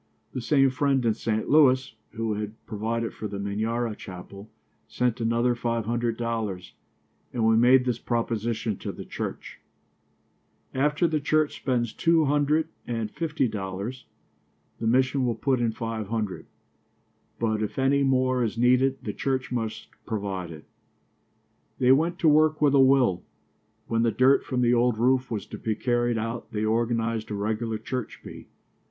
[0.33, 1.47] The same friend in St.
[1.47, 4.49] Louis, who had provided for the Minyara chapel,
[4.87, 6.73] sent another five hundred dollars,
[7.31, 9.59] and we made this proposition to the church:
[10.73, 14.07] "After the church spends two hundred and fifty dollars,
[14.79, 16.47] the mission will put in five hundred,
[17.39, 20.65] but if any more is needed the church must provide it."
[21.77, 23.21] They went to work with a will.
[23.85, 27.35] When the dirt from the old roof was to be carried out they organized a
[27.35, 28.47] regular church bee.